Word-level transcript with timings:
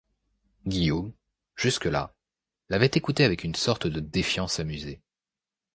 Guillaume, 0.65 1.13
jusque-là, 1.55 2.15
l'avait 2.69 2.87
écouté 2.95 3.23
avec 3.23 3.43
une 3.43 3.53
sorte 3.53 3.85
de 3.85 3.99
défiance 3.99 4.59
amusée. 4.59 4.99